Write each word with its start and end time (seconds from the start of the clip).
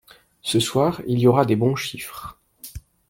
Ce 0.41 0.59
soir, 0.59 0.99
il 1.05 1.19
y 1.19 1.27
aura 1.27 1.45
des 1.45 1.55
bons 1.55 1.75
chiffres 1.75 2.39